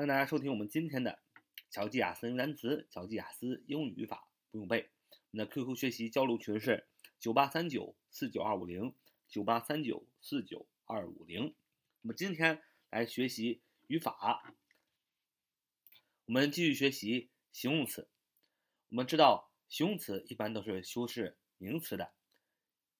[0.00, 1.18] 欢迎大家收听我们今天的
[1.68, 4.88] 乔记雅思英语单词、乔记雅思英语语法不用背。
[5.30, 6.86] 我们的 QQ 学习交流群是
[7.18, 8.94] 九八三九四九二五零
[9.28, 11.54] 九八三九四九二五零。
[12.00, 14.54] 那么今天来学习语法，
[16.24, 18.08] 我们继续学习形容词。
[18.88, 22.10] 我们知道形容词一般都是修饰名词的，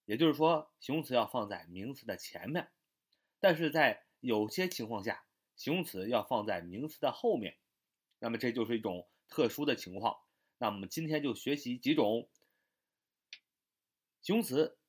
[0.05, 2.69] 也就是说形容词要放在名词的前面，
[3.39, 5.25] 但是在有些情况下。
[5.61, 7.55] 形容词要放在名词的后面，
[8.17, 10.17] 那么这就是一种特殊的情况。
[10.57, 12.27] 那我们今天就学习几种
[14.23, 14.79] 形容词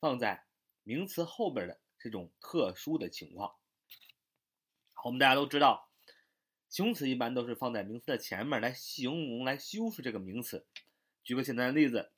[0.00, 0.44] 放在
[0.82, 3.54] 名词后边的这种特殊的情况。
[4.94, 5.88] 好，我们大家都知道，
[6.68, 10.66] 形容词一般都是放在名词的前面来形容、来修饰这个名词。
[11.22, 12.10] 举个简单的例子，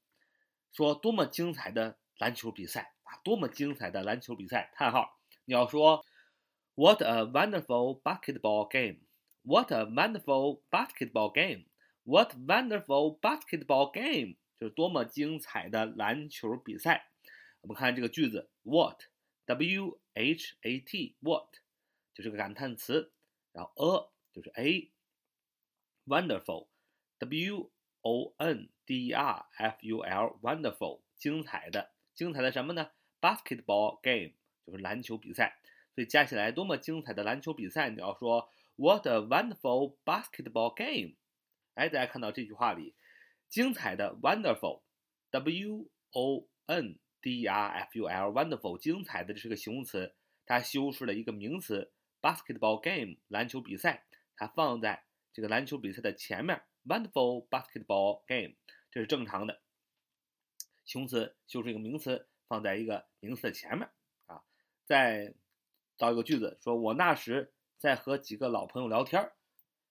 [0.72, 3.20] 说多么精彩的篮球比赛啊！
[3.22, 4.72] 多么精彩的篮球比赛！
[4.74, 6.06] 叹号，你要说。
[6.77, 9.01] What a wonderful basketball game!
[9.43, 11.65] What a wonderful basketball game!
[12.03, 14.37] What wonderful basketball game!
[14.59, 17.09] 就是多么精彩的篮球比赛。
[17.61, 19.03] 我们看这个句子，What,
[19.45, 21.53] W-H-A-T, What，
[22.13, 23.11] 就是个感叹词，
[23.51, 26.67] 然后 a 就是 a，wonderful,
[27.19, 27.69] W-O-N-D-E-R-F-U-L,
[30.41, 32.91] wonderful，精彩的，精彩的什么呢？
[33.21, 34.33] Basketball game
[34.65, 35.59] 就是篮球比赛。
[35.98, 37.90] 所以加起来多么精彩的篮球比赛！
[37.90, 41.16] 你要说 What a wonderful basketball game！
[41.74, 42.94] 哎，大家看到这句话里，
[43.48, 50.14] 精彩的 wonderful，W O N D R F U L，wonderful，精彩的这是个形容词，
[50.46, 51.90] 它修饰了一个名词
[52.22, 54.04] basketball game，篮球比赛，
[54.36, 58.54] 它放在这个篮球比赛的前面，wonderful basketball game，
[58.92, 59.60] 这是正常的。
[60.84, 63.90] 形容词修饰一个名词，放在一个名词的前面
[64.26, 64.44] 啊，
[64.86, 65.34] 在。
[65.98, 69.32] 造一个句子，说我那时在和几个老朋友聊天儿。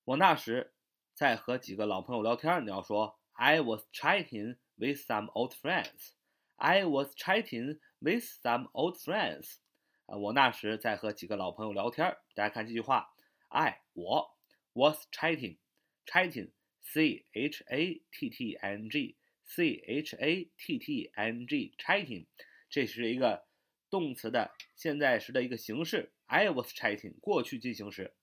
[0.06, 0.74] 我那时
[1.14, 2.62] 在和几个老朋友聊天儿。
[2.62, 6.12] 你要说 I was chatting with some old friends.
[6.56, 9.58] I was chatting with some old friends.
[10.06, 12.22] 啊，我那时在和几个老朋友聊天儿。
[12.34, 13.14] 大家看这句话
[13.50, 14.38] ，I 我
[14.72, 15.58] was chatting
[16.06, 16.52] chatting
[16.82, 21.46] c h a t t i n g c h a t t i n
[21.46, 22.28] g chatting，
[22.70, 23.47] 这是一个。
[23.89, 28.14] 动词的现在时的一个形式，I was chatting，过去进行时，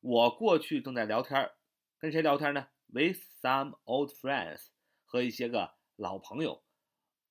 [0.00, 1.52] 我过去正在聊天儿，
[1.98, 4.66] 跟谁聊天呢？With some old friends，
[5.04, 6.62] 和一些个老朋友。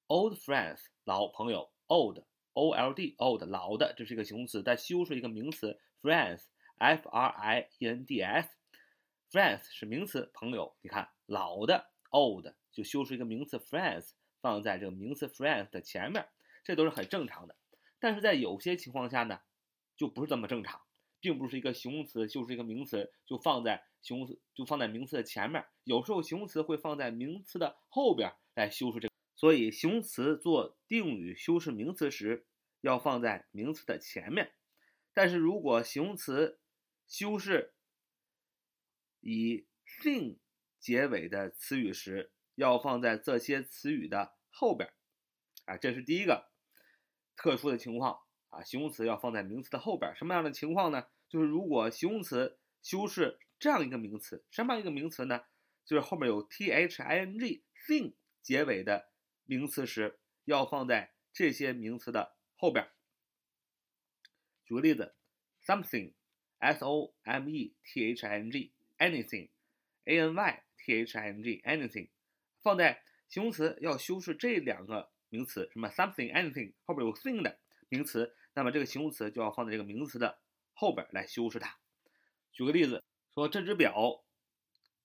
[0.08, 16.28] Old friends，老朋友，old，O L D，old，老的，这是一个形容词，再修饰一个名词，friends，F R I E N D S，friends 是名词，朋友，你看老的，old 就修饰一个名词，friends 放在这个名词 friends 的前面，
[16.64, 17.56] 这都是很正常的。
[18.00, 19.40] 但是在有些情况下呢，
[19.96, 20.82] 就不是这么正常，
[21.20, 25.66] 并不是一个形容词就是一个名词，就放在形容词就放在名词的前面。
[25.84, 29.14] 有时候形容词会放在名词的后边来修饰这个。
[29.36, 32.46] 所以形容词做定语修饰名词时，
[32.82, 34.54] 要放在名词的前面。
[35.14, 36.60] 但是如果形容词
[37.08, 37.74] 修饰
[39.22, 39.66] 以
[40.02, 40.38] thing
[40.80, 44.94] 结尾的词语时，要放在这些词语的后边。
[45.66, 46.52] 啊，这是第一个。
[47.36, 48.20] 特殊的情况
[48.50, 50.16] 啊，形容词要放在名词的后边。
[50.16, 51.08] 什么样的情况呢？
[51.28, 55.42] 就是如果形容词修饰这样一个名词，什么样一个名词呢？
[55.86, 59.10] 就是后面有 t h i n g thing 结尾的
[59.44, 62.90] 名词时，要放在这些名词的后边。
[64.64, 65.16] 举个例子
[65.64, 66.14] ，something
[66.60, 69.50] s o m e t h i n g，anything
[70.06, 72.10] a n y t h i n g，anything
[72.62, 75.12] 放在形容词要修饰这两个。
[75.35, 77.59] 名词什么 something anything 后边有 thing 的
[77.89, 80.39] 名词，那么这个形容词就要放在这个名词的
[80.75, 81.79] 后边来修饰它。
[82.53, 83.03] 举个例子，
[83.35, 84.25] 说这只表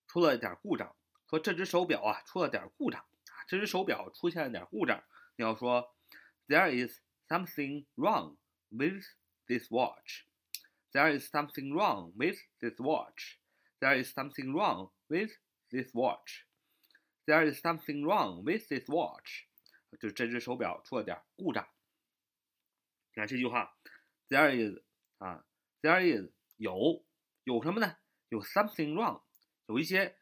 [0.08, 0.96] 出了点故障，
[1.30, 5.04] 说这只手表啊出了点故障啊，这只手表出现了点故障，
[5.36, 5.96] 你要说
[6.48, 8.38] there is something wrong
[8.70, 9.04] with
[9.48, 13.38] this watch。There is something wrong with this watch.
[13.80, 15.32] There is something wrong with
[15.70, 16.46] this watch.
[17.26, 19.48] There is something wrong with this watch.
[19.99, 21.67] 就这只手表出了点故障。
[23.15, 23.77] 你看这句话
[24.29, 24.79] ，there is
[25.19, 25.45] 啊
[25.83, 27.05] ，there is 有
[27.45, 27.97] 有什么呢？
[28.29, 29.23] 有 something wrong，
[29.67, 30.17] 有一些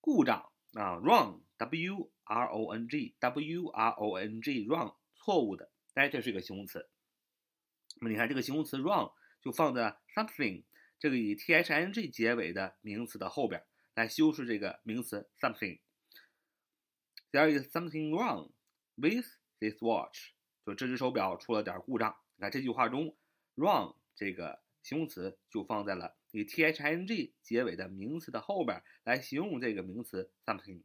[0.00, 5.72] 故障啊，wrong，w r o n g，w r o n g，wrong 错误的。
[5.94, 6.88] 哎，这是一个形容词。
[7.96, 10.64] 那么你看这个形容词 wrong 就放在 something
[10.98, 13.64] 这个以 t h i n g 结尾的名词的后边
[13.94, 15.80] 来修饰这个名词 something。
[17.32, 18.50] There is something wrong
[18.96, 19.26] with
[19.60, 20.32] this watch。
[20.66, 22.16] 就这只手表出了点故障。
[22.36, 23.16] 你看这句话中
[23.56, 30.82] ，wrong 这个形容词就放在了以 t h i n g 结尾的名词的后边来形容这个名词 something。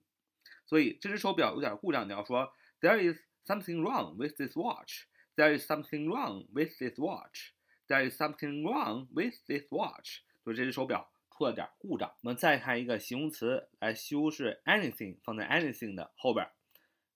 [0.65, 5.05] 所以这只手表有点故障，你要说 There is something wrong with this watch.
[5.35, 7.53] There is something wrong with this watch.
[7.87, 10.21] There is something wrong with this watch.
[10.45, 12.12] 就是这只手表出了点故障。
[12.22, 16.48] 我们再看一个形容词来修饰 anything，放在 anything 的后边，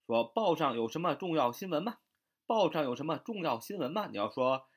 [0.07, 1.99] 说报上有什么重要新闻吗？
[2.47, 4.09] 报上有什么重要新闻吗？
[4.11, 4.69] 你要说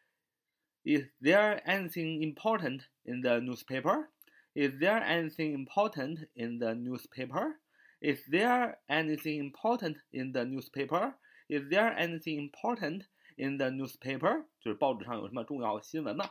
[0.83, 4.07] Is there anything important in the newspaper?
[4.53, 7.59] Is there anything important in the newspaper?
[7.99, 11.15] Is there anything important in the newspaper?
[11.47, 13.03] Is there anything important
[13.35, 14.45] in the newspaper?
[14.59, 16.29] 就是报纸上有什么重要新闻吗？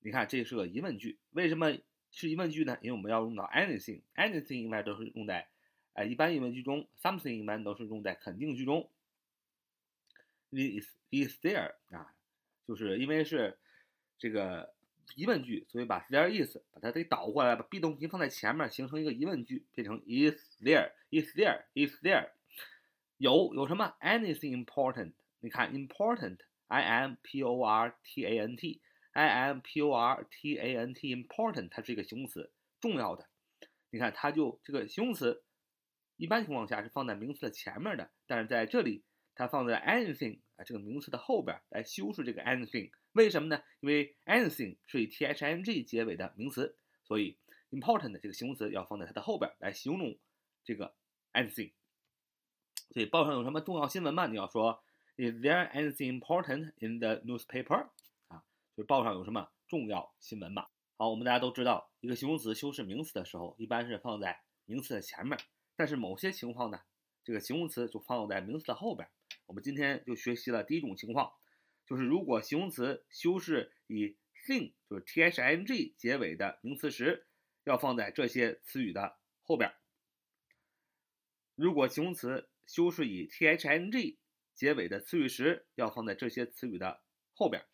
[0.00, 1.18] 你看，这是个疑问句。
[1.30, 1.70] 为什么
[2.13, 2.77] 是疑问句呢？
[2.81, 4.01] 因为我们要用到 anything。
[4.15, 5.47] anything 一般都是用在
[5.93, 8.89] 呃一般疑问句中，something 一般都是用在肯定句中。
[10.51, 12.13] Is is there 啊？
[12.67, 13.57] 就是因为是
[14.19, 14.73] 这个
[15.15, 22.29] 疑问句，所以把 there is 把它给倒过来，把 be 动词放在前面，形成一个疑问句，变成 is there，is there，is there。
[23.17, 25.13] 有有什么？anything important？
[25.39, 28.79] 你看 important，i m p o r t a n t
[29.13, 32.51] I'm p o r t a n t，important，它是一个形容词，
[32.81, 33.27] 重要的。
[33.91, 35.43] 你看，它就这个形容词，
[36.17, 39.03] 一般情况下是放在名词的前面的，但是在这里，
[39.35, 42.91] 它放在 anything 啊这个名词的后边来修饰这个 anything。
[43.11, 43.61] 为什么呢？
[43.81, 47.37] 因为 anything 是以 t h i n g 结尾的名词，所以
[47.69, 50.17] important 这个形容词要放在它的后边来形容
[50.63, 50.95] 这个
[51.33, 51.71] anything。
[52.89, 54.25] 所以报上有什么重要新闻吗？
[54.25, 54.83] 你要说
[55.17, 57.89] Is there anything important in the newspaper？
[58.75, 60.65] 就是报上有什么重要新闻吗？
[60.97, 65.37] 好，我们大家都知道，一个形容词修饰名词的时候，一般是放在名词的前面，
[65.75, 66.79] 但是某些情况呢，
[67.23, 69.07] 这个形容词就放在名词的后边。
[69.45, 71.33] 我们今天就学习了第一种情况。
[71.85, 74.15] 就是如果形容词修饰以
[74.47, 77.27] thing，就是 t h i n g 结尾的名词时，
[77.65, 79.69] 要放在这些词语的后边；
[81.55, 84.17] 如果形容词修饰以 t h i n g
[84.55, 87.03] 结尾的词语时，要放在这些词语的
[87.33, 87.65] 后边。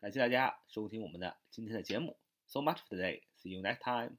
[0.00, 2.16] 感谢大家收听我们的今天的节目。
[2.46, 3.22] So much for today.
[3.36, 4.18] See you next time.